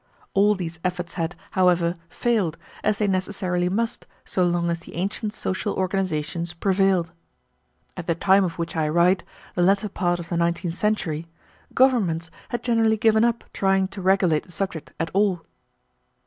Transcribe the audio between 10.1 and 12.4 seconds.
of the nineteenth century, governments